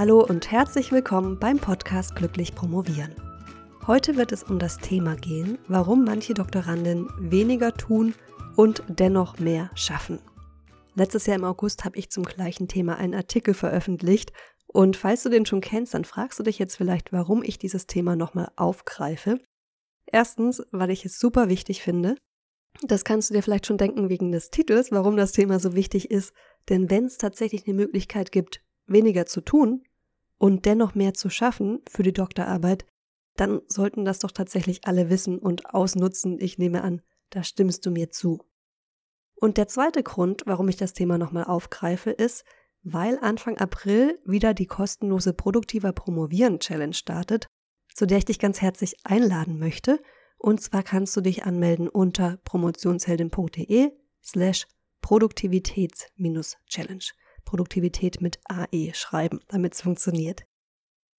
Hallo 0.00 0.24
und 0.24 0.50
herzlich 0.50 0.92
willkommen 0.92 1.38
beim 1.38 1.58
Podcast 1.58 2.16
Glücklich 2.16 2.54
Promovieren. 2.54 3.14
Heute 3.86 4.16
wird 4.16 4.32
es 4.32 4.42
um 4.42 4.58
das 4.58 4.78
Thema 4.78 5.14
gehen, 5.14 5.58
warum 5.68 6.06
manche 6.06 6.32
Doktoranden 6.32 7.06
weniger 7.18 7.74
tun 7.74 8.14
und 8.56 8.82
dennoch 8.88 9.38
mehr 9.38 9.70
schaffen. 9.74 10.18
Letztes 10.94 11.26
Jahr 11.26 11.36
im 11.36 11.44
August 11.44 11.84
habe 11.84 11.98
ich 11.98 12.08
zum 12.08 12.24
gleichen 12.24 12.66
Thema 12.66 12.96
einen 12.96 13.12
Artikel 13.12 13.52
veröffentlicht 13.52 14.32
und 14.68 14.96
falls 14.96 15.22
du 15.22 15.28
den 15.28 15.44
schon 15.44 15.60
kennst, 15.60 15.92
dann 15.92 16.06
fragst 16.06 16.38
du 16.38 16.44
dich 16.44 16.58
jetzt 16.58 16.76
vielleicht, 16.76 17.12
warum 17.12 17.42
ich 17.42 17.58
dieses 17.58 17.86
Thema 17.86 18.16
nochmal 18.16 18.50
aufgreife. 18.56 19.38
Erstens, 20.06 20.62
weil 20.70 20.88
ich 20.88 21.04
es 21.04 21.18
super 21.18 21.50
wichtig 21.50 21.82
finde. 21.82 22.16
Das 22.80 23.04
kannst 23.04 23.28
du 23.28 23.34
dir 23.34 23.42
vielleicht 23.42 23.66
schon 23.66 23.76
denken 23.76 24.08
wegen 24.08 24.32
des 24.32 24.48
Titels, 24.48 24.92
warum 24.92 25.18
das 25.18 25.32
Thema 25.32 25.60
so 25.60 25.74
wichtig 25.74 26.10
ist. 26.10 26.32
Denn 26.70 26.88
wenn 26.88 27.04
es 27.04 27.18
tatsächlich 27.18 27.66
eine 27.66 27.74
Möglichkeit 27.74 28.32
gibt, 28.32 28.62
weniger 28.86 29.26
zu 29.26 29.42
tun 29.42 29.82
und 30.40 30.64
dennoch 30.64 30.94
mehr 30.94 31.12
zu 31.12 31.28
schaffen 31.28 31.82
für 31.86 32.02
die 32.02 32.14
Doktorarbeit, 32.14 32.86
dann 33.36 33.60
sollten 33.68 34.06
das 34.06 34.20
doch 34.20 34.30
tatsächlich 34.30 34.86
alle 34.86 35.10
wissen 35.10 35.38
und 35.38 35.74
ausnutzen. 35.74 36.38
Ich 36.40 36.56
nehme 36.56 36.82
an, 36.82 37.02
da 37.28 37.44
stimmst 37.44 37.84
du 37.84 37.90
mir 37.90 38.10
zu. 38.10 38.42
Und 39.34 39.58
der 39.58 39.68
zweite 39.68 40.02
Grund, 40.02 40.44
warum 40.46 40.68
ich 40.68 40.76
das 40.76 40.94
Thema 40.94 41.18
nochmal 41.18 41.44
aufgreife, 41.44 42.10
ist, 42.10 42.46
weil 42.82 43.18
Anfang 43.20 43.58
April 43.58 44.18
wieder 44.24 44.54
die 44.54 44.64
kostenlose 44.64 45.34
Produktiver 45.34 45.92
Promovieren 45.92 46.58
Challenge 46.58 46.94
startet, 46.94 47.46
zu 47.94 48.06
der 48.06 48.16
ich 48.18 48.24
dich 48.24 48.38
ganz 48.38 48.62
herzlich 48.62 48.96
einladen 49.04 49.58
möchte. 49.58 50.00
Und 50.38 50.62
zwar 50.62 50.82
kannst 50.82 51.14
du 51.18 51.20
dich 51.20 51.44
anmelden 51.44 51.86
unter 51.86 52.38
promotionsheldin.de 52.44 53.90
slash 54.22 54.66
Produktivitäts-Challenge. 55.02 57.04
Produktivität 57.44 58.20
mit 58.20 58.38
AE 58.44 58.92
schreiben, 58.94 59.40
damit 59.48 59.74
es 59.74 59.82
funktioniert. 59.82 60.42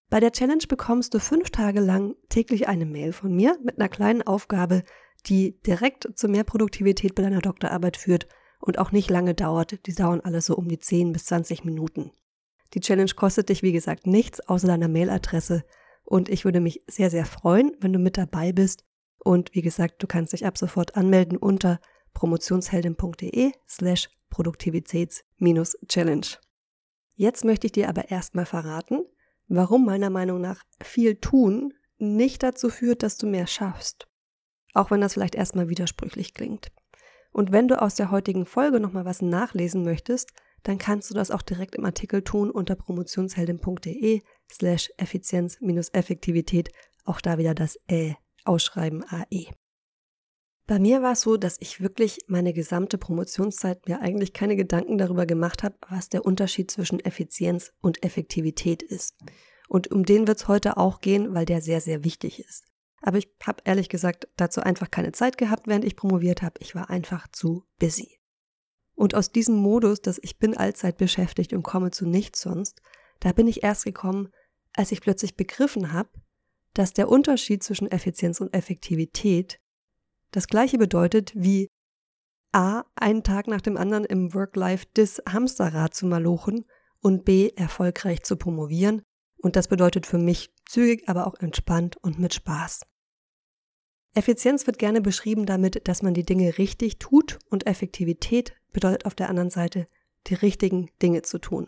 Bei 0.09 0.19
der 0.19 0.31
Challenge 0.31 0.63
bekommst 0.67 1.13
du 1.13 1.19
fünf 1.19 1.51
Tage 1.51 1.79
lang 1.79 2.15
täglich 2.29 2.67
eine 2.67 2.85
Mail 2.85 3.13
von 3.13 3.33
mir 3.33 3.57
mit 3.63 3.79
einer 3.79 3.89
kleinen 3.89 4.21
Aufgabe, 4.21 4.83
die 5.27 5.61
direkt 5.61 6.09
zu 6.15 6.27
mehr 6.27 6.43
Produktivität 6.43 7.15
bei 7.15 7.23
deiner 7.23 7.39
Doktorarbeit 7.39 7.95
führt 7.97 8.27
und 8.59 8.77
auch 8.77 8.91
nicht 8.91 9.09
lange 9.09 9.33
dauert. 9.33 9.85
Die 9.85 9.93
dauern 9.93 10.21
alle 10.21 10.41
so 10.41 10.55
um 10.55 10.67
die 10.67 10.79
10 10.79 11.13
bis 11.13 11.25
20 11.25 11.63
Minuten. 11.63 12.11
Die 12.73 12.79
Challenge 12.79 13.11
kostet 13.15 13.49
dich, 13.49 13.63
wie 13.63 13.71
gesagt, 13.71 14.07
nichts 14.07 14.39
außer 14.41 14.67
deiner 14.67 14.87
Mailadresse 14.87 15.63
und 16.03 16.29
ich 16.29 16.45
würde 16.45 16.59
mich 16.59 16.83
sehr, 16.87 17.09
sehr 17.09 17.25
freuen, 17.25 17.75
wenn 17.79 17.93
du 17.93 17.99
mit 17.99 18.17
dabei 18.17 18.51
bist. 18.51 18.85
Und 19.19 19.53
wie 19.53 19.61
gesagt, 19.61 20.01
du 20.03 20.07
kannst 20.07 20.33
dich 20.33 20.45
ab 20.45 20.57
sofort 20.57 20.97
anmelden 20.97 21.37
unter 21.37 21.79
promotionsheldin.de 22.13 23.51
slash 23.67 24.09
Produktivitäts-Challenge. 24.31 26.27
Jetzt 27.15 27.45
möchte 27.45 27.67
ich 27.67 27.71
dir 27.71 27.87
aber 27.87 28.09
erstmal 28.09 28.47
verraten, 28.47 29.05
warum 29.47 29.85
meiner 29.85 30.09
Meinung 30.09 30.41
nach 30.41 30.63
viel 30.81 31.17
tun 31.17 31.75
nicht 31.99 32.41
dazu 32.41 32.69
führt, 32.69 33.03
dass 33.03 33.17
du 33.17 33.27
mehr 33.27 33.45
schaffst. 33.45 34.07
Auch 34.73 34.89
wenn 34.89 35.01
das 35.01 35.13
vielleicht 35.13 35.35
erstmal 35.35 35.69
widersprüchlich 35.69 36.33
klingt. 36.33 36.71
Und 37.31 37.51
wenn 37.51 37.67
du 37.67 37.79
aus 37.79 37.93
der 37.95 38.09
heutigen 38.09 38.47
Folge 38.47 38.79
nochmal 38.79 39.05
was 39.05 39.21
nachlesen 39.21 39.83
möchtest, 39.83 40.31
dann 40.63 40.77
kannst 40.77 41.09
du 41.09 41.13
das 41.13 41.31
auch 41.31 41.41
direkt 41.41 41.75
im 41.75 41.85
Artikel 41.85 42.23
tun 42.23 42.49
unter 42.51 42.75
promotionsheldin.de 42.75 44.21
slash 44.51 44.91
Effizienz-Effektivität. 44.97 46.71
Auch 47.05 47.21
da 47.21 47.37
wieder 47.37 47.53
das 47.53 47.79
Ä 47.89 48.15
ausschreiben 48.45 49.03
AE. 49.03 49.47
Bei 50.71 50.79
mir 50.79 51.01
war 51.01 51.11
es 51.11 51.21
so, 51.23 51.35
dass 51.35 51.57
ich 51.59 51.81
wirklich 51.81 52.19
meine 52.27 52.53
gesamte 52.53 52.97
Promotionszeit 52.97 53.89
mir 53.89 53.99
eigentlich 53.99 54.31
keine 54.31 54.55
Gedanken 54.55 54.97
darüber 54.97 55.25
gemacht 55.25 55.63
habe, 55.63 55.75
was 55.89 56.07
der 56.07 56.23
Unterschied 56.23 56.71
zwischen 56.71 57.01
Effizienz 57.01 57.73
und 57.81 58.05
Effektivität 58.05 58.81
ist. 58.81 59.17
Und 59.67 59.91
um 59.91 60.05
den 60.05 60.27
wird 60.27 60.37
es 60.37 60.47
heute 60.47 60.77
auch 60.77 61.01
gehen, 61.01 61.33
weil 61.33 61.43
der 61.43 61.61
sehr, 61.61 61.81
sehr 61.81 62.05
wichtig 62.05 62.39
ist. 62.39 62.63
Aber 63.01 63.17
ich 63.17 63.27
habe 63.43 63.61
ehrlich 63.65 63.89
gesagt 63.89 64.29
dazu 64.37 64.61
einfach 64.61 64.89
keine 64.89 65.11
Zeit 65.11 65.37
gehabt, 65.37 65.67
während 65.67 65.83
ich 65.83 65.97
promoviert 65.97 66.41
habe. 66.41 66.53
Ich 66.61 66.73
war 66.73 66.89
einfach 66.89 67.27
zu 67.27 67.65
busy. 67.77 68.21
Und 68.95 69.13
aus 69.13 69.33
diesem 69.33 69.57
Modus, 69.57 70.01
dass 70.01 70.19
ich 70.23 70.39
bin 70.39 70.55
allzeit 70.55 70.95
beschäftigt 70.95 71.51
und 71.51 71.63
komme 71.63 71.91
zu 71.91 72.07
nichts 72.07 72.39
sonst, 72.39 72.81
da 73.19 73.33
bin 73.33 73.47
ich 73.47 73.61
erst 73.61 73.83
gekommen, 73.83 74.29
als 74.71 74.93
ich 74.93 75.01
plötzlich 75.01 75.35
begriffen 75.35 75.91
habe, 75.91 76.11
dass 76.73 76.93
der 76.93 77.09
Unterschied 77.09 77.61
zwischen 77.61 77.91
Effizienz 77.91 78.39
und 78.39 78.53
Effektivität 78.53 79.59
das 80.31 80.47
gleiche 80.47 80.77
bedeutet 80.77 81.33
wie 81.35 81.67
A, 82.53 82.83
einen 82.95 83.23
Tag 83.23 83.47
nach 83.47 83.61
dem 83.61 83.77
anderen 83.77 84.05
im 84.05 84.33
Work-Life-Dis 84.33 85.21
Hamsterrad 85.27 85.93
zu 85.93 86.05
malochen 86.05 86.65
und 86.99 87.23
B, 87.23 87.49
erfolgreich 87.55 88.23
zu 88.23 88.35
promovieren. 88.35 89.01
Und 89.37 89.55
das 89.55 89.67
bedeutet 89.67 90.05
für 90.05 90.17
mich 90.17 90.53
zügig, 90.67 91.07
aber 91.07 91.27
auch 91.27 91.35
entspannt 91.39 91.97
und 91.97 92.19
mit 92.19 92.33
Spaß. 92.33 92.81
Effizienz 94.13 94.67
wird 94.67 94.77
gerne 94.77 95.01
beschrieben 95.01 95.45
damit, 95.45 95.87
dass 95.87 96.01
man 96.01 96.13
die 96.13 96.25
Dinge 96.25 96.57
richtig 96.57 96.99
tut 96.99 97.39
und 97.49 97.65
Effektivität 97.65 98.53
bedeutet 98.73 99.05
auf 99.05 99.15
der 99.15 99.29
anderen 99.29 99.49
Seite, 99.49 99.87
die 100.27 100.33
richtigen 100.33 100.89
Dinge 101.01 101.21
zu 101.21 101.39
tun. 101.39 101.65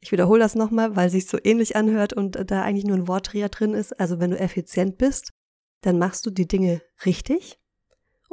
Ich 0.00 0.12
wiederhole 0.12 0.40
das 0.40 0.54
nochmal, 0.54 0.96
weil 0.96 1.08
sich 1.08 1.26
so 1.26 1.38
ähnlich 1.42 1.76
anhört 1.76 2.12
und 2.12 2.50
da 2.50 2.62
eigentlich 2.62 2.84
nur 2.84 2.96
ein 2.96 3.08
Wortdreher 3.08 3.48
drin 3.48 3.72
ist. 3.72 3.98
Also 3.98 4.20
wenn 4.20 4.30
du 4.30 4.38
effizient 4.38 4.98
bist, 4.98 5.32
dann 5.80 5.98
machst 5.98 6.26
du 6.26 6.30
die 6.30 6.46
Dinge 6.46 6.82
richtig 7.06 7.58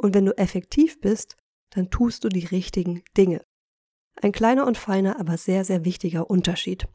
und 0.02 0.14
wenn 0.14 0.26
du 0.26 0.36
effektiv 0.36 1.00
bist, 1.00 1.36
dann 1.70 1.90
tust 1.90 2.24
du 2.24 2.28
die 2.28 2.46
richtigen 2.46 3.02
Dinge. 3.16 3.42
Ein 4.20 4.32
kleiner 4.32 4.66
und 4.66 4.76
feiner, 4.76 5.18
aber 5.18 5.38
sehr, 5.38 5.64
sehr 5.64 5.84
wichtiger 5.84 6.28
Unterschied. 6.28 6.86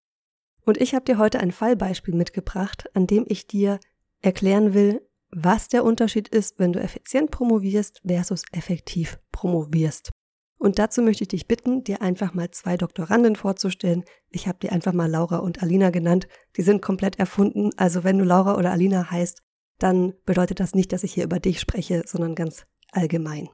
Und 0.65 0.79
ich 0.79 0.93
habe 0.93 1.05
dir 1.05 1.17
heute 1.17 1.39
ein 1.39 1.51
Fallbeispiel 1.51 2.13
mitgebracht, 2.13 2.89
an 2.93 3.07
dem 3.07 3.25
ich 3.27 3.47
dir 3.47 3.79
erklären 4.21 4.73
will, 4.73 5.01
was 5.29 5.67
der 5.67 5.83
Unterschied 5.83 6.27
ist, 6.27 6.59
wenn 6.59 6.73
du 6.73 6.79
effizient 6.79 7.31
promovierst 7.31 8.01
versus 8.05 8.43
effektiv 8.51 9.19
promovierst. 9.31 10.11
Und 10.59 10.79
dazu 10.79 11.01
möchte 11.01 11.23
ich 11.23 11.27
dich 11.27 11.47
bitten, 11.47 11.83
dir 11.83 12.01
einfach 12.01 12.33
mal 12.33 12.49
zwei 12.51 12.77
Doktoranden 12.77 13.35
vorzustellen. 13.35 14.03
Ich 14.31 14.47
habe 14.47 14.59
dir 14.59 14.71
einfach 14.71 14.93
mal 14.93 15.09
Laura 15.09 15.37
und 15.37 15.61
Alina 15.61 15.91
genannt. 15.91 16.27
Die 16.55 16.63
sind 16.63 16.81
komplett 16.81 17.19
erfunden. 17.19 17.69
Also 17.77 18.03
wenn 18.03 18.17
du 18.17 18.25
Laura 18.25 18.57
oder 18.57 18.71
Alina 18.71 19.11
heißt, 19.11 19.43
dann 19.77 20.13
bedeutet 20.25 20.59
das 20.59 20.73
nicht, 20.73 20.91
dass 20.91 21.03
ich 21.03 21.13
hier 21.13 21.25
über 21.25 21.39
dich 21.39 21.59
spreche, 21.59 22.03
sondern 22.07 22.33
ganz 22.33 22.65
allgemein. 22.91 23.49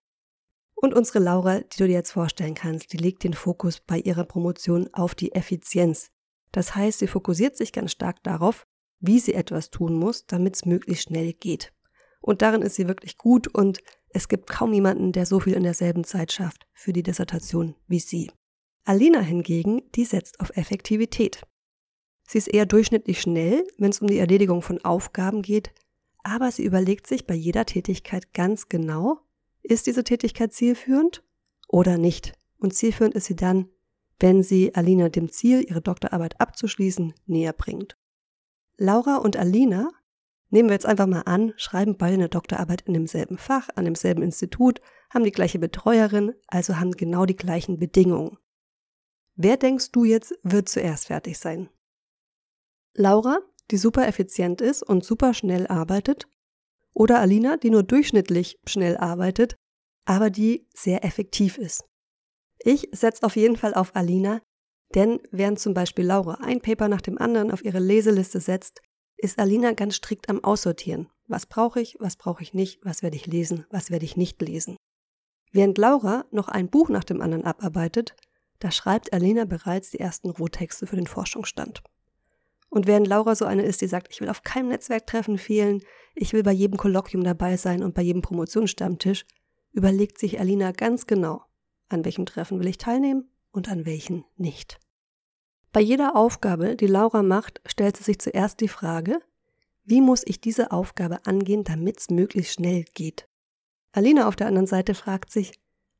Und 0.75 0.93
unsere 0.93 1.19
Laura, 1.19 1.61
die 1.61 1.77
du 1.77 1.87
dir 1.87 1.93
jetzt 1.93 2.11
vorstellen 2.11 2.55
kannst, 2.55 2.91
die 2.91 2.97
legt 2.97 3.23
den 3.23 3.33
Fokus 3.33 3.79
bei 3.79 3.99
ihrer 3.99 4.25
Promotion 4.25 4.89
auf 4.93 5.15
die 5.15 5.33
Effizienz. 5.33 6.11
Das 6.51 6.75
heißt, 6.75 6.99
sie 6.99 7.07
fokussiert 7.07 7.55
sich 7.55 7.71
ganz 7.71 7.91
stark 7.91 8.21
darauf, 8.23 8.67
wie 8.99 9.19
sie 9.19 9.33
etwas 9.33 9.69
tun 9.69 9.95
muss, 9.95 10.25
damit 10.25 10.55
es 10.55 10.65
möglichst 10.65 11.05
schnell 11.05 11.33
geht. 11.33 11.73
Und 12.21 12.41
darin 12.41 12.61
ist 12.61 12.75
sie 12.75 12.87
wirklich 12.87 13.17
gut 13.17 13.47
und 13.47 13.79
es 14.09 14.27
gibt 14.27 14.49
kaum 14.49 14.73
jemanden, 14.73 15.11
der 15.11 15.25
so 15.25 15.39
viel 15.39 15.53
in 15.53 15.63
derselben 15.63 16.03
Zeit 16.03 16.31
schafft 16.31 16.67
für 16.73 16.93
die 16.93 17.03
Dissertation 17.03 17.75
wie 17.87 17.99
sie. 17.99 18.31
Alina 18.85 19.19
hingegen, 19.19 19.81
die 19.95 20.05
setzt 20.05 20.39
auf 20.39 20.55
Effektivität. 20.55 21.41
Sie 22.27 22.37
ist 22.37 22.47
eher 22.47 22.65
durchschnittlich 22.65 23.21
schnell, 23.21 23.65
wenn 23.77 23.89
es 23.89 23.99
um 23.99 24.07
die 24.07 24.17
Erledigung 24.17 24.61
von 24.61 24.83
Aufgaben 24.83 25.41
geht, 25.41 25.73
aber 26.23 26.51
sie 26.51 26.63
überlegt 26.63 27.07
sich 27.07 27.27
bei 27.27 27.35
jeder 27.35 27.65
Tätigkeit 27.65 28.33
ganz 28.33 28.69
genau, 28.69 29.19
ist 29.61 29.87
diese 29.87 30.03
Tätigkeit 30.03 30.53
zielführend 30.53 31.23
oder 31.67 31.97
nicht. 31.97 32.33
Und 32.57 32.73
zielführend 32.73 33.13
ist 33.13 33.25
sie 33.25 33.35
dann, 33.35 33.69
wenn 34.19 34.41
sie 34.41 34.73
Alina 34.73 35.09
dem 35.09 35.29
Ziel, 35.31 35.65
ihre 35.67 35.81
Doktorarbeit 35.81 36.39
abzuschließen, 36.39 37.13
näher 37.25 37.53
bringt. 37.53 37.97
Laura 38.77 39.17
und 39.17 39.37
Alina, 39.37 39.91
nehmen 40.49 40.69
wir 40.69 40.73
jetzt 40.73 40.85
einfach 40.85 41.07
mal 41.07 41.21
an, 41.21 41.53
schreiben 41.57 41.97
beide 41.97 42.15
eine 42.15 42.29
Doktorarbeit 42.29 42.81
in 42.81 42.93
demselben 42.93 43.37
Fach, 43.37 43.69
an 43.75 43.85
demselben 43.85 44.23
Institut, 44.23 44.81
haben 45.09 45.25
die 45.25 45.31
gleiche 45.31 45.59
Betreuerin, 45.59 46.33
also 46.47 46.79
haben 46.79 46.91
genau 46.91 47.25
die 47.25 47.35
gleichen 47.35 47.79
Bedingungen. 47.79 48.37
Wer 49.35 49.57
denkst 49.57 49.91
du 49.91 50.05
jetzt, 50.05 50.33
wird 50.43 50.69
zuerst 50.69 51.07
fertig 51.07 51.37
sein? 51.37 51.69
Laura, 52.93 53.39
die 53.73 53.77
super 53.77 54.07
effizient 54.07 54.61
ist 54.61 54.83
und 54.83 55.03
super 55.03 55.33
schnell 55.33 55.65
arbeitet, 55.65 56.27
oder 56.93 57.19
Alina, 57.19 57.57
die 57.57 57.71
nur 57.71 57.81
durchschnittlich 57.81 58.59
schnell 58.67 58.97
arbeitet, 58.97 59.55
aber 60.05 60.29
die 60.29 60.67
sehr 60.75 61.03
effektiv 61.03 61.57
ist. 61.57 61.83
Ich 62.59 62.87
setze 62.91 63.23
auf 63.23 63.35
jeden 63.35 63.57
Fall 63.57 63.73
auf 63.73 63.95
Alina, 63.95 64.43
denn 64.93 65.19
während 65.31 65.57
zum 65.57 65.73
Beispiel 65.73 66.05
Laura 66.05 66.35
ein 66.35 66.61
Paper 66.61 66.87
nach 66.87 67.01
dem 67.01 67.17
anderen 67.17 67.49
auf 67.49 67.65
ihre 67.65 67.79
Leseliste 67.79 68.39
setzt, 68.39 68.81
ist 69.17 69.39
Alina 69.39 69.71
ganz 69.71 69.95
strikt 69.95 70.29
am 70.29 70.43
Aussortieren. 70.43 71.09
Was 71.27 71.47
brauche 71.47 71.81
ich, 71.81 71.97
was 71.99 72.15
brauche 72.15 72.43
ich 72.43 72.53
nicht, 72.53 72.79
was 72.85 73.01
werde 73.01 73.15
ich 73.15 73.25
lesen, 73.25 73.65
was 73.71 73.89
werde 73.89 74.05
ich 74.05 74.17
nicht 74.17 74.39
lesen. 74.39 74.77
Während 75.51 75.79
Laura 75.79 76.25
noch 76.29 76.47
ein 76.47 76.69
Buch 76.69 76.89
nach 76.89 77.05
dem 77.05 77.21
anderen 77.21 77.43
abarbeitet, 77.43 78.15
da 78.59 78.69
schreibt 78.69 79.13
Alina 79.13 79.45
bereits 79.45 79.89
die 79.89 79.99
ersten 79.99 80.29
Rohtexte 80.29 80.85
für 80.85 80.95
den 80.95 81.07
Forschungsstand. 81.07 81.81
Und 82.73 82.87
während 82.87 83.05
Laura 83.05 83.35
so 83.35 83.45
eine 83.45 83.61
ist, 83.61 83.81
die 83.81 83.87
sagt, 83.87 84.07
ich 84.09 84.19
will 84.19 84.29
auf 84.29 84.41
keinem 84.41 84.69
Netzwerktreffen 84.69 85.37
fehlen, 85.37 85.83
ich 86.15 86.33
will 86.33 86.41
bei 86.41 86.51
jedem 86.51 86.75
Kolloquium 86.75 87.23
dabei 87.23 87.55
sein 87.55 87.83
und 87.83 87.93
bei 87.93 88.01
jedem 88.01 88.23
Promotionsstammtisch, 88.23 89.27
überlegt 89.73 90.17
sich 90.17 90.39
Alina 90.39 90.71
ganz 90.71 91.05
genau, 91.05 91.43
an 91.89 92.03
welchem 92.03 92.25
Treffen 92.25 92.59
will 92.59 92.67
ich 92.67 92.79
teilnehmen 92.79 93.29
und 93.51 93.69
an 93.69 93.85
welchen 93.85 94.25
nicht. 94.37 94.79
Bei 95.71 95.81
jeder 95.81 96.15
Aufgabe, 96.15 96.75
die 96.75 96.87
Laura 96.87 97.21
macht, 97.21 97.61
stellt 97.67 97.95
sie 97.95 98.05
sich 98.05 98.17
zuerst 98.17 98.59
die 98.59 98.67
Frage, 98.67 99.19
wie 99.83 100.01
muss 100.01 100.23
ich 100.25 100.41
diese 100.41 100.71
Aufgabe 100.71 101.27
angehen, 101.27 101.63
damit 101.63 101.99
es 101.99 102.09
möglichst 102.09 102.53
schnell 102.53 102.85
geht? 102.95 103.29
Alina 103.91 104.27
auf 104.27 104.35
der 104.35 104.47
anderen 104.47 104.65
Seite 104.65 104.95
fragt 104.95 105.29
sich, 105.29 105.53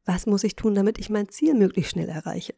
was 0.06 0.26
muss 0.26 0.44
ich 0.44 0.56
tun, 0.56 0.74
damit 0.74 0.98
ich 0.98 1.12
mein 1.12 1.30
Ziel 1.30 1.54
möglichst 1.54 1.92
schnell 1.92 2.10
erreiche? 2.10 2.56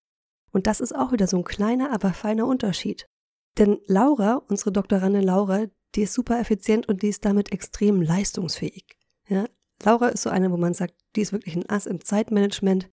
Und 0.53 0.67
das 0.67 0.79
ist 0.79 0.95
auch 0.95 1.11
wieder 1.11 1.27
so 1.27 1.35
ein 1.35 1.43
kleiner, 1.43 1.91
aber 1.91 2.13
feiner 2.13 2.47
Unterschied. 2.47 3.09
Denn 3.57 3.79
Laura, 3.87 4.41
unsere 4.49 4.71
Doktorandin 4.71 5.23
Laura, 5.23 5.65
die 5.95 6.01
ist 6.01 6.13
super 6.13 6.39
effizient 6.39 6.87
und 6.89 7.01
die 7.01 7.09
ist 7.09 7.23
damit 7.23 7.51
extrem 7.51 8.01
leistungsfähig. 8.01 8.97
Ja? 9.27 9.45
Laura 9.83 10.09
ist 10.09 10.23
so 10.23 10.29
eine, 10.29 10.51
wo 10.51 10.57
man 10.57 10.73
sagt, 10.73 10.95
die 11.15 11.21
ist 11.21 11.31
wirklich 11.31 11.55
ein 11.55 11.69
Ass 11.69 11.85
im 11.85 12.03
Zeitmanagement. 12.03 12.89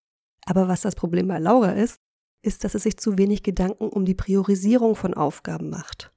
Aber 0.46 0.68
was 0.68 0.82
das 0.82 0.96
Problem 0.96 1.28
bei 1.28 1.40
Laura 1.40 1.72
ist, 1.72 2.00
ist, 2.42 2.64
dass 2.64 2.76
es 2.76 2.84
sich 2.84 2.98
zu 2.98 3.18
wenig 3.18 3.44
Gedanken 3.44 3.90
um 3.90 4.06
die 4.06 4.16
Priorisierung 4.16 4.96
von 4.96 5.14
Aufgaben 5.14 5.70
macht. 5.70 6.12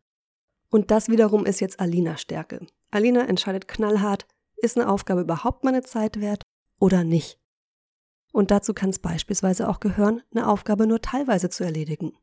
Und 0.71 0.91
das 0.91 1.09
wiederum 1.09 1.47
ist 1.47 1.61
jetzt 1.61 1.81
Alinas 1.81 2.21
Stärke. 2.21 2.67
Alina 2.91 3.27
entscheidet 3.27 3.69
knallhart, 3.69 4.27
ist 4.57 4.77
eine 4.79 4.89
Aufgabe 4.89 5.21
überhaupt 5.23 5.65
meine 5.65 5.83
Zeit 5.83 6.21
wert 6.21 6.43
oder 6.81 7.05
nicht. 7.05 7.39
Und 8.33 8.51
dazu 8.51 8.75
kann 8.75 8.91
es 8.91 8.99
beispielsweise 8.99 9.69
auch 9.69 9.79
gehören, 9.79 10.23
eine 10.35 10.49
Aufgabe 10.49 10.87
nur 10.87 11.01
teilweise 11.01 11.51
zu 11.51 11.63
erledigen. 11.63 12.17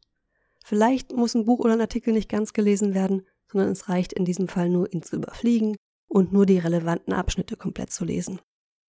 Vielleicht 0.63 1.13
muss 1.13 1.36
ein 1.36 1.46
Buch 1.46 1.60
oder 1.60 1.74
ein 1.74 1.81
Artikel 1.81 2.13
nicht 2.13 2.30
ganz 2.30 2.54
gelesen 2.54 2.94
werden, 2.94 3.25
sondern 3.52 3.72
es 3.72 3.90
reicht 3.90 4.13
in 4.13 4.25
diesem 4.25 4.48
Fall 4.48 4.69
nur, 4.69 4.92
ihn 4.94 5.04
zu 5.04 5.16
überfliegen 5.16 5.75
und 6.08 6.31
nur 6.31 6.46
die 6.46 6.60
relevanten 6.60 7.13
Abschnitte 7.13 7.56
komplett 7.56 7.92
zu 7.92 8.06
lesen. 8.06 8.40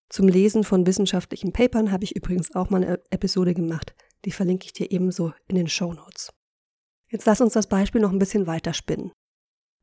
Zum 0.09 0.29
Lesen 0.29 0.63
von 0.65 0.87
wissenschaftlichen 0.87 1.53
Papern 1.53 1.91
habe 1.91 2.05
ich 2.05 2.15
übrigens 2.15 2.55
auch 2.55 2.69
mal 2.69 2.85
eine 2.85 3.01
Episode 3.11 3.55
gemacht. 3.55 3.95
Die 4.25 4.33
verlinke 4.33 4.67
ich 4.67 4.73
dir 4.73 4.91
ebenso 4.91 5.33
in 5.49 5.57
den 5.57 5.69
Show 5.69 5.93
Notes. 5.93 6.33
Jetzt 7.11 7.25
lass 7.27 7.41
uns 7.41 7.55
das 7.55 7.67
Beispiel 7.67 8.01
noch 8.01 8.13
ein 8.13 8.19
bisschen 8.19 8.47
weiter 8.47 8.75
spinnen. 8.75 9.13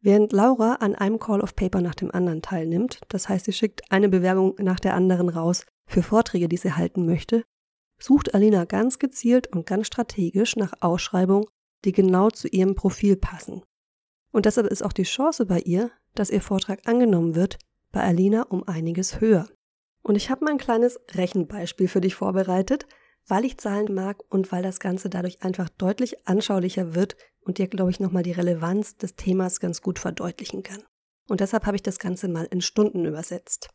Während 0.01 0.31
Laura 0.31 0.75
an 0.75 0.95
einem 0.95 1.19
Call 1.19 1.41
of 1.41 1.55
Paper 1.55 1.81
nach 1.81 1.95
dem 1.95 2.11
anderen 2.11 2.41
teilnimmt, 2.41 3.01
das 3.09 3.27
heißt, 3.27 3.45
sie 3.45 3.53
schickt 3.53 3.91
eine 3.91 4.07
Bewerbung 4.07 4.55
nach 4.59 4.79
der 4.79 4.93
anderen 4.93 5.29
raus 5.29 5.65
für 5.87 6.03
Vorträge, 6.03 6.47
die 6.47 6.57
sie 6.57 6.73
halten 6.73 7.05
möchte, 7.05 7.43
sucht 7.99 8.33
Alina 8.33 8.65
ganz 8.65 8.97
gezielt 8.97 9.47
und 9.47 9.65
ganz 9.65 9.87
strategisch 9.87 10.55
nach 10.55 10.73
Ausschreibungen, 10.79 11.47
die 11.85 11.91
genau 11.91 12.29
zu 12.29 12.47
ihrem 12.47 12.75
Profil 12.75 13.15
passen. 13.15 13.63
Und 14.31 14.45
deshalb 14.45 14.67
ist 14.67 14.83
auch 14.83 14.93
die 14.93 15.03
Chance 15.03 15.45
bei 15.45 15.59
ihr, 15.59 15.91
dass 16.15 16.29
ihr 16.29 16.41
Vortrag 16.41 16.87
angenommen 16.87 17.35
wird, 17.35 17.57
bei 17.91 18.01
Alina 18.01 18.43
um 18.43 18.67
einiges 18.67 19.19
höher. 19.19 19.47
Und 20.01 20.15
ich 20.15 20.29
habe 20.29 20.45
mal 20.45 20.51
ein 20.51 20.57
kleines 20.57 20.99
Rechenbeispiel 21.11 21.87
für 21.87 22.01
dich 22.01 22.15
vorbereitet, 22.15 22.85
weil 23.27 23.45
ich 23.45 23.57
Zahlen 23.57 23.93
mag 23.93 24.23
und 24.29 24.51
weil 24.51 24.63
das 24.63 24.79
Ganze 24.79 25.09
dadurch 25.09 25.41
einfach 25.43 25.69
deutlich 25.69 26.27
anschaulicher 26.27 26.95
wird 26.95 27.15
und 27.41 27.57
dir, 27.57 27.67
glaube 27.67 27.91
ich, 27.91 27.99
nochmal 27.99 28.23
die 28.23 28.31
Relevanz 28.31 28.97
des 28.97 29.15
Themas 29.15 29.59
ganz 29.59 29.81
gut 29.81 29.99
verdeutlichen 29.99 30.63
kann. 30.63 30.83
Und 31.27 31.41
deshalb 31.41 31.65
habe 31.65 31.75
ich 31.75 31.83
das 31.83 31.99
Ganze 31.99 32.27
mal 32.27 32.45
in 32.45 32.61
Stunden 32.61 33.05
übersetzt. 33.05 33.69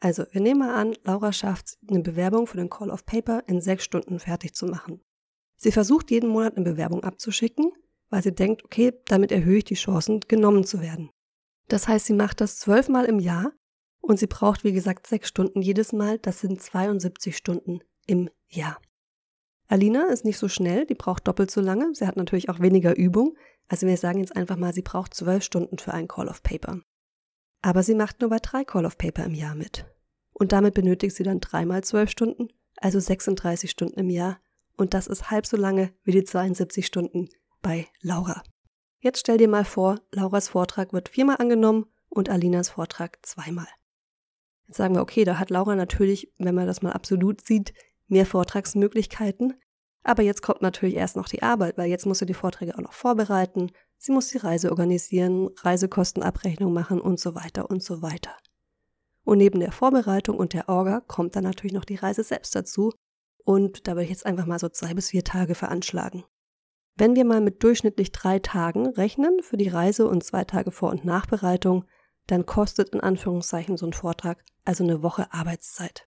Also, 0.00 0.24
wir 0.32 0.40
nehmen 0.40 0.60
mal 0.60 0.74
an, 0.74 0.96
Laura 1.04 1.32
schafft 1.32 1.78
eine 1.88 2.00
Bewerbung 2.00 2.48
für 2.48 2.56
den 2.56 2.70
Call 2.70 2.90
of 2.90 3.06
Paper 3.06 3.44
in 3.46 3.60
sechs 3.60 3.84
Stunden 3.84 4.18
fertig 4.18 4.54
zu 4.54 4.66
machen. 4.66 5.00
Sie 5.62 5.70
versucht 5.70 6.10
jeden 6.10 6.28
Monat 6.28 6.56
eine 6.56 6.64
Bewerbung 6.64 7.04
abzuschicken, 7.04 7.70
weil 8.10 8.20
sie 8.20 8.34
denkt, 8.34 8.64
okay, 8.64 8.94
damit 9.04 9.30
erhöhe 9.30 9.58
ich 9.58 9.64
die 9.64 9.74
Chancen, 9.74 10.18
genommen 10.18 10.64
zu 10.64 10.80
werden. 10.80 11.10
Das 11.68 11.86
heißt, 11.86 12.06
sie 12.06 12.14
macht 12.14 12.40
das 12.40 12.58
zwölfmal 12.58 13.04
im 13.04 13.20
Jahr 13.20 13.52
und 14.00 14.18
sie 14.18 14.26
braucht, 14.26 14.64
wie 14.64 14.72
gesagt, 14.72 15.06
sechs 15.06 15.28
Stunden 15.28 15.62
jedes 15.62 15.92
Mal. 15.92 16.18
Das 16.18 16.40
sind 16.40 16.60
72 16.60 17.36
Stunden 17.36 17.78
im 18.08 18.28
Jahr. 18.48 18.82
Alina 19.68 20.08
ist 20.08 20.24
nicht 20.24 20.36
so 20.36 20.48
schnell, 20.48 20.84
die 20.84 20.96
braucht 20.96 21.28
doppelt 21.28 21.52
so 21.52 21.60
lange. 21.60 21.94
Sie 21.94 22.08
hat 22.08 22.16
natürlich 22.16 22.48
auch 22.48 22.58
weniger 22.58 22.96
Übung. 22.96 23.38
Also 23.68 23.86
wir 23.86 23.96
sagen 23.96 24.18
jetzt 24.18 24.34
einfach 24.34 24.56
mal, 24.56 24.74
sie 24.74 24.82
braucht 24.82 25.14
zwölf 25.14 25.44
Stunden 25.44 25.78
für 25.78 25.94
ein 25.94 26.08
Call 26.08 26.26
of 26.26 26.42
Paper. 26.42 26.80
Aber 27.62 27.84
sie 27.84 27.94
macht 27.94 28.20
nur 28.20 28.30
bei 28.30 28.40
drei 28.40 28.64
Call 28.64 28.84
of 28.84 28.98
Paper 28.98 29.24
im 29.26 29.34
Jahr 29.34 29.54
mit. 29.54 29.86
Und 30.32 30.50
damit 30.50 30.74
benötigt 30.74 31.14
sie 31.14 31.22
dann 31.22 31.38
dreimal 31.38 31.84
zwölf 31.84 32.10
Stunden, 32.10 32.48
also 32.78 32.98
36 32.98 33.70
Stunden 33.70 34.00
im 34.00 34.10
Jahr. 34.10 34.40
Und 34.76 34.94
das 34.94 35.06
ist 35.06 35.30
halb 35.30 35.46
so 35.46 35.56
lange 35.56 35.92
wie 36.04 36.12
die 36.12 36.24
72 36.24 36.86
Stunden 36.86 37.28
bei 37.60 37.86
Laura. 38.00 38.42
Jetzt 39.00 39.20
stell 39.20 39.38
dir 39.38 39.48
mal 39.48 39.64
vor, 39.64 40.00
Lauras 40.12 40.48
Vortrag 40.48 40.92
wird 40.92 41.08
viermal 41.08 41.36
angenommen 41.38 41.86
und 42.08 42.28
Alinas 42.28 42.70
Vortrag 42.70 43.18
zweimal. 43.22 43.66
Jetzt 44.66 44.76
sagen 44.76 44.94
wir, 44.94 45.02
okay, 45.02 45.24
da 45.24 45.38
hat 45.38 45.50
Laura 45.50 45.74
natürlich, 45.74 46.32
wenn 46.38 46.54
man 46.54 46.66
das 46.66 46.82
mal 46.82 46.92
absolut 46.92 47.40
sieht, 47.40 47.74
mehr 48.06 48.26
Vortragsmöglichkeiten. 48.26 49.54
Aber 50.04 50.22
jetzt 50.22 50.42
kommt 50.42 50.62
natürlich 50.62 50.96
erst 50.96 51.16
noch 51.16 51.28
die 51.28 51.42
Arbeit, 51.42 51.78
weil 51.78 51.88
jetzt 51.88 52.06
muss 52.06 52.18
sie 52.18 52.26
die 52.26 52.34
Vorträge 52.34 52.74
auch 52.74 52.82
noch 52.82 52.92
vorbereiten, 52.92 53.70
sie 53.98 54.12
muss 54.12 54.28
die 54.28 54.38
Reise 54.38 54.70
organisieren, 54.70 55.50
Reisekostenabrechnung 55.60 56.72
machen 56.72 57.00
und 57.00 57.20
so 57.20 57.34
weiter 57.34 57.70
und 57.70 57.82
so 57.82 58.02
weiter. 58.02 58.36
Und 59.24 59.38
neben 59.38 59.60
der 59.60 59.72
Vorbereitung 59.72 60.36
und 60.36 60.52
der 60.52 60.68
Orga 60.68 61.00
kommt 61.00 61.36
dann 61.36 61.44
natürlich 61.44 61.72
noch 61.72 61.84
die 61.84 61.94
Reise 61.94 62.24
selbst 62.24 62.54
dazu. 62.56 62.92
Und 63.44 63.86
da 63.86 63.92
würde 63.92 64.04
ich 64.04 64.10
jetzt 64.10 64.26
einfach 64.26 64.46
mal 64.46 64.58
so 64.58 64.68
zwei 64.68 64.94
bis 64.94 65.10
vier 65.10 65.24
Tage 65.24 65.54
veranschlagen. 65.54 66.24
Wenn 66.96 67.16
wir 67.16 67.24
mal 67.24 67.40
mit 67.40 67.62
durchschnittlich 67.62 68.12
drei 68.12 68.38
Tagen 68.38 68.86
rechnen 68.86 69.42
für 69.42 69.56
die 69.56 69.68
Reise 69.68 70.06
und 70.06 70.22
zwei 70.22 70.44
Tage 70.44 70.70
Vor- 70.70 70.90
und 70.90 71.04
Nachbereitung, 71.04 71.84
dann 72.26 72.46
kostet 72.46 72.90
in 72.90 73.00
Anführungszeichen 73.00 73.76
so 73.76 73.86
ein 73.86 73.92
Vortrag 73.92 74.44
also 74.64 74.84
eine 74.84 75.02
Woche 75.02 75.32
Arbeitszeit. 75.32 76.06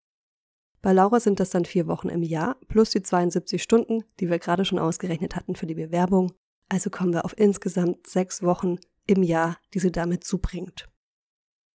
Bei 0.82 0.94
Laura 0.94 1.20
sind 1.20 1.40
das 1.40 1.50
dann 1.50 1.66
vier 1.66 1.88
Wochen 1.88 2.10
im 2.10 2.22
Jahr 2.22 2.58
plus 2.68 2.92
die 2.92 3.02
72 3.02 3.62
Stunden, 3.62 4.04
die 4.20 4.30
wir 4.30 4.38
gerade 4.38 4.66
schon 4.66 4.80
ausgerechnet 4.80 5.36
hatten 5.36 5.56
für 5.56 5.66
die 5.66 5.74
Bewerbung. 5.74 6.34
Also 6.70 6.90
kommen 6.90 7.14
wir 7.14 7.26
auf 7.26 7.38
insgesamt 7.38 8.08
sechs 8.08 8.44
Wochen 8.44 8.78
im 9.08 9.24
Jahr, 9.24 9.58
die 9.74 9.80
sie 9.80 9.92
damit 9.92 10.24
zubringt. 10.24 10.88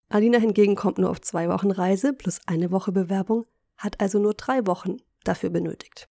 Alina 0.09 0.39
hingegen 0.39 0.77
kommt 0.77 0.99
nur 0.99 1.11
auf 1.11 1.21
zwei 1.21 1.49
Wochen 1.49 1.71
Reise 1.71 2.13
plus 2.13 2.41
eine 2.47 2.71
Woche 2.71 2.93
Bewerbung, 2.93 3.47
hat 3.77 4.01
also 4.01 4.19
nur 4.19 4.35
drei 4.35 4.67
Wochen 4.67 4.99
dafür 5.25 5.51
benötigt. 5.51 6.09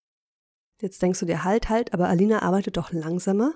Jetzt 0.82 1.02
denkst 1.02 1.20
du 1.20 1.26
dir 1.26 1.44
halt, 1.44 1.70
halt, 1.70 1.94
aber 1.94 2.08
Alina 2.08 2.42
arbeitet 2.42 2.78
doch 2.78 2.92
langsamer. 2.92 3.54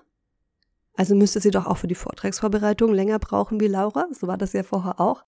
Also 0.94 1.16
müsste 1.16 1.40
sie 1.40 1.52
doch 1.52 1.68
auch 1.68 1.78
für 1.78 1.88
die 1.88 1.96
Vortragsvorbereitung 1.96 2.94
länger 2.94 3.20
brauchen 3.20 3.60
wie 3.60 3.68
Laura, 3.68 4.08
so 4.12 4.28
war 4.28 4.38
das 4.38 4.54
ja 4.54 4.64
vorher 4.64 5.00
auch. 5.00 5.24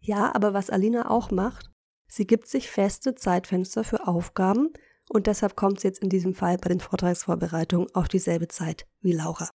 Ja, 0.00 0.34
aber 0.34 0.54
was 0.54 0.70
Alina 0.70 1.10
auch 1.10 1.30
macht, 1.30 1.70
Sie 2.08 2.26
gibt 2.26 2.46
sich 2.46 2.70
feste 2.70 3.14
Zeitfenster 3.14 3.84
für 3.84 4.06
Aufgaben 4.06 4.72
und 5.08 5.26
deshalb 5.26 5.56
kommt 5.56 5.80
sie 5.80 5.88
jetzt 5.88 6.02
in 6.02 6.08
diesem 6.08 6.34
Fall 6.34 6.56
bei 6.58 6.68
den 6.68 6.80
Vortragsvorbereitungen 6.80 7.94
auf 7.94 8.08
dieselbe 8.08 8.48
Zeit 8.48 8.86
wie 9.00 9.12
Laura. 9.12 9.50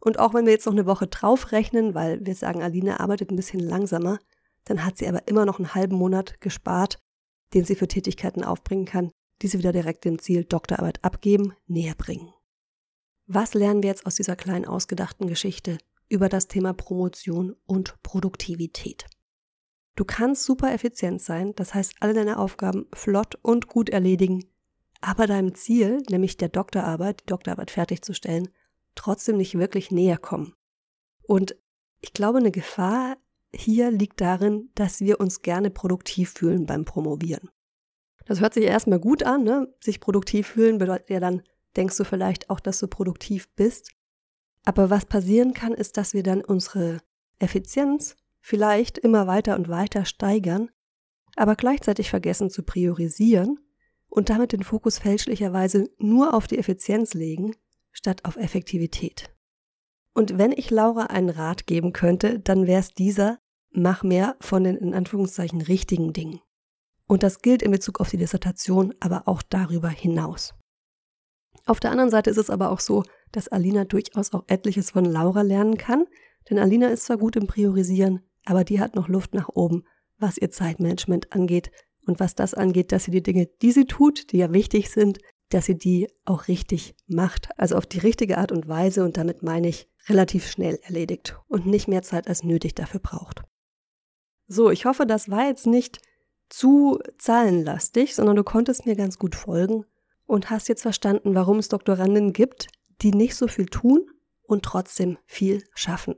Und 0.00 0.18
auch 0.18 0.34
wenn 0.34 0.46
wir 0.46 0.52
jetzt 0.52 0.66
noch 0.66 0.72
eine 0.72 0.86
Woche 0.86 1.06
draufrechnen, 1.06 1.94
weil 1.94 2.24
wir 2.26 2.34
sagen, 2.34 2.62
Aline 2.62 2.98
arbeitet 2.98 3.30
ein 3.30 3.36
bisschen 3.36 3.60
langsamer, 3.60 4.18
dann 4.64 4.84
hat 4.84 4.98
sie 4.98 5.06
aber 5.06 5.28
immer 5.28 5.46
noch 5.46 5.58
einen 5.58 5.74
halben 5.74 5.96
Monat 5.96 6.40
gespart, 6.40 6.98
den 7.54 7.64
sie 7.64 7.76
für 7.76 7.88
Tätigkeiten 7.88 8.44
aufbringen 8.44 8.84
kann, 8.84 9.12
die 9.42 9.48
sie 9.48 9.58
wieder 9.58 9.72
direkt 9.72 10.04
dem 10.04 10.18
Ziel 10.18 10.44
Doktorarbeit 10.44 11.02
abgeben, 11.04 11.54
näher 11.66 11.94
bringen. 11.94 12.32
Was 13.26 13.54
lernen 13.54 13.82
wir 13.82 13.90
jetzt 13.90 14.06
aus 14.06 14.14
dieser 14.14 14.36
kleinen 14.36 14.66
ausgedachten 14.66 15.26
Geschichte 15.26 15.78
über 16.08 16.28
das 16.28 16.48
Thema 16.48 16.72
Promotion 16.72 17.56
und 17.66 18.00
Produktivität? 18.02 19.06
Du 19.94 20.04
kannst 20.04 20.44
super 20.44 20.72
effizient 20.72 21.20
sein, 21.20 21.54
das 21.54 21.74
heißt 21.74 21.96
alle 22.00 22.14
deine 22.14 22.38
Aufgaben 22.38 22.86
flott 22.94 23.38
und 23.42 23.66
gut 23.66 23.90
erledigen, 23.90 24.44
aber 25.00 25.26
deinem 25.26 25.54
Ziel, 25.54 25.98
nämlich 26.08 26.36
der 26.36 26.48
Doktorarbeit, 26.48 27.20
die 27.20 27.26
Doktorarbeit 27.26 27.70
fertigzustellen, 27.70 28.48
trotzdem 28.94 29.36
nicht 29.36 29.58
wirklich 29.58 29.90
näher 29.90 30.18
kommen. 30.18 30.54
Und 31.22 31.56
ich 32.00 32.12
glaube, 32.12 32.38
eine 32.38 32.50
Gefahr 32.50 33.16
hier 33.54 33.90
liegt 33.90 34.20
darin, 34.20 34.70
dass 34.74 35.00
wir 35.00 35.20
uns 35.20 35.42
gerne 35.42 35.70
produktiv 35.70 36.32
fühlen 36.32 36.64
beim 36.66 36.84
Promovieren. 36.84 37.50
Das 38.26 38.40
hört 38.40 38.54
sich 38.54 38.64
erstmal 38.64 39.00
gut 39.00 39.22
an, 39.22 39.44
ne? 39.44 39.72
Sich 39.80 40.00
produktiv 40.00 40.48
fühlen 40.48 40.78
bedeutet 40.78 41.10
ja 41.10 41.20
dann, 41.20 41.42
denkst 41.76 41.96
du 41.96 42.04
vielleicht 42.04 42.50
auch, 42.50 42.60
dass 42.60 42.78
du 42.78 42.86
produktiv 42.86 43.48
bist. 43.54 43.90
Aber 44.64 44.90
was 44.90 45.06
passieren 45.06 45.54
kann, 45.54 45.72
ist, 45.72 45.96
dass 45.96 46.14
wir 46.14 46.22
dann 46.22 46.42
unsere 46.42 46.98
Effizienz 47.38 48.16
vielleicht 48.40 48.98
immer 48.98 49.26
weiter 49.26 49.56
und 49.56 49.68
weiter 49.68 50.04
steigern, 50.04 50.70
aber 51.36 51.56
gleichzeitig 51.56 52.10
vergessen 52.10 52.50
zu 52.50 52.62
priorisieren 52.62 53.58
und 54.08 54.28
damit 54.28 54.52
den 54.52 54.62
Fokus 54.62 54.98
fälschlicherweise 54.98 55.90
nur 55.98 56.34
auf 56.34 56.46
die 56.46 56.58
Effizienz 56.58 57.14
legen, 57.14 57.56
statt 57.92 58.24
auf 58.24 58.36
Effektivität. 58.36 59.34
Und 60.14 60.38
wenn 60.38 60.52
ich 60.52 60.70
Laura 60.70 61.06
einen 61.06 61.30
Rat 61.30 61.66
geben 61.66 61.92
könnte, 61.92 62.38
dann 62.38 62.66
wäre 62.66 62.80
es 62.80 62.92
dieser, 62.92 63.38
mach 63.70 64.02
mehr 64.02 64.36
von 64.40 64.64
den 64.64 64.76
in 64.76 64.92
Anführungszeichen 64.94 65.62
richtigen 65.62 66.12
Dingen. 66.12 66.40
Und 67.06 67.22
das 67.22 67.40
gilt 67.40 67.62
in 67.62 67.70
Bezug 67.70 68.00
auf 68.00 68.10
die 68.10 68.16
Dissertation, 68.16 68.94
aber 69.00 69.28
auch 69.28 69.42
darüber 69.42 69.88
hinaus. 69.88 70.54
Auf 71.66 71.80
der 71.80 71.90
anderen 71.90 72.10
Seite 72.10 72.30
ist 72.30 72.38
es 72.38 72.50
aber 72.50 72.70
auch 72.70 72.80
so, 72.80 73.04
dass 73.30 73.48
Alina 73.48 73.84
durchaus 73.84 74.32
auch 74.32 74.44
etliches 74.48 74.90
von 74.90 75.04
Laura 75.04 75.42
lernen 75.42 75.76
kann, 75.76 76.06
denn 76.50 76.58
Alina 76.58 76.88
ist 76.88 77.04
zwar 77.04 77.18
gut 77.18 77.36
im 77.36 77.46
Priorisieren, 77.46 78.20
aber 78.44 78.64
die 78.64 78.80
hat 78.80 78.96
noch 78.96 79.08
Luft 79.08 79.34
nach 79.34 79.48
oben, 79.48 79.84
was 80.18 80.38
ihr 80.38 80.50
Zeitmanagement 80.50 81.32
angeht 81.32 81.70
und 82.06 82.20
was 82.20 82.34
das 82.34 82.54
angeht, 82.54 82.92
dass 82.92 83.04
sie 83.04 83.10
die 83.10 83.22
Dinge, 83.22 83.46
die 83.60 83.72
sie 83.72 83.84
tut, 83.84 84.32
die 84.32 84.38
ja 84.38 84.52
wichtig 84.52 84.90
sind, 84.90 85.18
dass 85.50 85.66
sie 85.66 85.76
die 85.76 86.08
auch 86.24 86.48
richtig 86.48 86.94
macht, 87.06 87.48
also 87.58 87.76
auf 87.76 87.86
die 87.86 87.98
richtige 87.98 88.38
Art 88.38 88.52
und 88.52 88.68
Weise 88.68 89.04
und 89.04 89.16
damit 89.16 89.42
meine 89.42 89.68
ich 89.68 89.88
relativ 90.08 90.48
schnell 90.48 90.80
erledigt 90.82 91.38
und 91.46 91.66
nicht 91.66 91.88
mehr 91.88 92.02
Zeit 92.02 92.26
als 92.26 92.42
nötig 92.42 92.74
dafür 92.74 93.00
braucht. 93.00 93.42
So, 94.48 94.70
ich 94.70 94.84
hoffe, 94.84 95.06
das 95.06 95.30
war 95.30 95.46
jetzt 95.46 95.66
nicht 95.66 96.00
zu 96.52 97.00
zahlenlastig, 97.18 98.14
sondern 98.14 98.36
du 98.36 98.44
konntest 98.44 98.84
mir 98.84 98.94
ganz 98.94 99.18
gut 99.18 99.34
folgen 99.34 99.86
und 100.26 100.50
hast 100.50 100.68
jetzt 100.68 100.82
verstanden, 100.82 101.34
warum 101.34 101.58
es 101.58 101.68
Doktoranden 101.68 102.32
gibt, 102.32 102.68
die 103.00 103.12
nicht 103.12 103.36
so 103.36 103.48
viel 103.48 103.66
tun 103.66 104.06
und 104.42 104.64
trotzdem 104.64 105.18
viel 105.24 105.64
schaffen. 105.74 106.14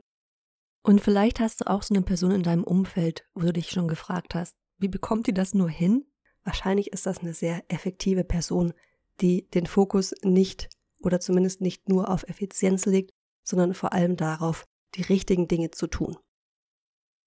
Und 0.83 1.01
vielleicht 1.01 1.39
hast 1.39 1.61
du 1.61 1.69
auch 1.69 1.83
so 1.83 1.95
eine 1.95 2.03
Person 2.03 2.31
in 2.31 2.43
deinem 2.43 2.63
Umfeld, 2.63 3.25
wo 3.33 3.41
du 3.41 3.53
dich 3.53 3.71
schon 3.71 3.87
gefragt 3.87 4.35
hast, 4.35 4.55
wie 4.77 4.89
bekommt 4.89 5.27
die 5.27 5.33
das 5.33 5.53
nur 5.53 5.69
hin? 5.69 6.05
Wahrscheinlich 6.43 6.91
ist 6.91 7.05
das 7.05 7.19
eine 7.19 7.33
sehr 7.33 7.63
effektive 7.69 8.23
Person, 8.23 8.73
die 9.21 9.49
den 9.49 9.65
Fokus 9.65 10.13
nicht 10.21 10.69
oder 11.01 11.19
zumindest 11.19 11.61
nicht 11.61 11.87
nur 11.87 12.09
auf 12.09 12.27
Effizienz 12.27 12.85
legt, 12.85 13.11
sondern 13.43 13.73
vor 13.73 13.93
allem 13.93 14.17
darauf, 14.17 14.65
die 14.95 15.01
richtigen 15.03 15.47
Dinge 15.47 15.71
zu 15.71 15.87
tun. 15.87 16.17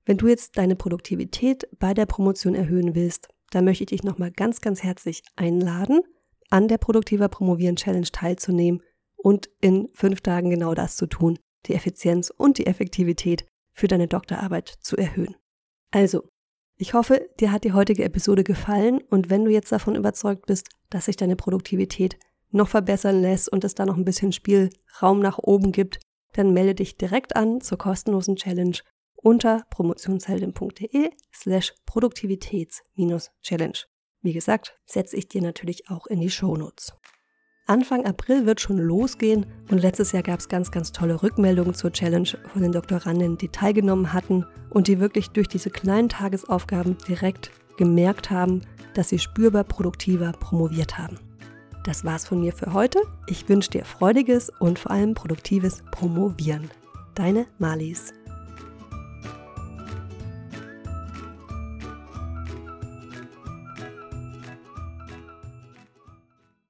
Wenn 0.09 0.17
du 0.17 0.27
jetzt 0.27 0.57
deine 0.57 0.75
Produktivität 0.75 1.69
bei 1.79 1.93
der 1.93 2.07
Promotion 2.07 2.55
erhöhen 2.55 2.95
willst, 2.95 3.29
dann 3.51 3.67
möchte 3.67 3.85
ich 3.85 3.91
dich 3.91 4.05
nochmal 4.05 4.31
ganz, 4.31 4.63
ganz 4.63 4.83
herzlich 4.83 5.23
einladen, 5.37 6.01
an 6.49 6.67
der 6.67 6.79
Produktiver 6.79 7.29
Promovieren 7.29 7.77
Challenge 7.77 8.09
teilzunehmen 8.11 8.83
und 9.17 9.51
in 9.61 9.91
fünf 9.93 10.23
Tagen 10.23 10.49
genau 10.49 10.73
das 10.73 10.97
zu 10.97 11.09
tun, 11.09 11.39
die 11.67 11.75
Effizienz 11.75 12.31
und 12.35 12.57
die 12.57 12.67
Effektivität 12.67 13.45
für 13.75 13.87
deine 13.87 14.09
Doktorarbeit 14.09 14.79
zu 14.81 14.97
erhöhen. 14.97 15.37
Also, 15.91 16.27
ich 16.79 16.95
hoffe, 16.95 17.29
dir 17.39 17.53
hat 17.53 17.65
die 17.65 17.75
heutige 17.75 18.05
Episode 18.05 18.45
gefallen 18.45 19.03
und 19.11 19.29
wenn 19.29 19.45
du 19.45 19.51
jetzt 19.51 19.73
davon 19.73 19.95
überzeugt 19.95 20.47
bist, 20.47 20.71
dass 20.89 21.05
sich 21.05 21.17
deine 21.17 21.37
Produktivität 21.37 22.19
noch 22.51 22.69
verbessern 22.69 23.21
lässt 23.21 23.53
und 23.53 23.63
es 23.63 23.75
da 23.75 23.85
noch 23.85 23.99
ein 23.99 24.07
bisschen 24.07 24.33
Spielraum 24.33 25.21
nach 25.21 25.37
oben 25.37 25.71
gibt, 25.71 26.01
dann 26.33 26.55
melde 26.55 26.77
dich 26.77 26.97
direkt 26.97 27.37
an 27.37 27.61
zur 27.61 27.77
kostenlosen 27.77 28.37
Challenge 28.37 28.79
unter 29.23 29.65
promotionsheldin.de 29.71 31.11
slash 31.33 31.75
Produktivitäts-Challenge. 31.87 33.79
Wie 34.23 34.33
gesagt, 34.33 34.79
setze 34.87 35.17
ich 35.17 35.29
dir 35.29 35.43
natürlich 35.43 35.91
auch 35.91 36.07
in 36.07 36.21
die 36.21 36.31
Shownotes. 36.31 36.93
Anfang 37.67 38.07
April 38.07 38.47
wird 38.47 38.63
schon 38.63 38.79
losgehen 38.79 39.45
und 39.71 39.79
letztes 39.79 40.13
Jahr 40.13 40.23
gab 40.23 40.41
es 40.41 40.49
ganz, 40.49 40.71
ganz 40.71 40.91
tolle 40.91 41.23
Rückmeldungen 41.23 41.75
zur 41.75 41.93
Challenge 41.93 42.31
von 42.51 42.63
den 42.63 42.73
Doktoranden, 42.73 43.37
die 43.37 43.49
teilgenommen 43.49 44.15
hatten 44.15 44.47
und 44.71 44.89
die 44.89 45.01
wirklich 45.01 45.29
durch 45.31 45.49
diese 45.49 45.69
kleinen 45.69 46.09
Tagesaufgaben 46.09 46.97
direkt 47.07 47.51
gemerkt 47.77 48.31
haben, 48.31 48.63
dass 48.95 49.11
sie 49.11 49.19
spürbar 49.19 49.65
produktiver 49.65 50.33
promoviert 50.33 50.97
haben. 50.97 51.19
Das 51.85 52.05
war's 52.05 52.27
von 52.27 52.41
mir 52.41 52.55
für 52.55 52.73
heute. 52.73 53.01
Ich 53.29 53.49
wünsche 53.49 53.71
dir 53.71 53.85
freudiges 53.85 54.51
und 54.61 54.79
vor 54.79 54.91
allem 54.91 55.15
produktives 55.15 55.83
Promovieren. 55.91 56.71
Deine 57.15 57.47
Marlies. 57.59 58.13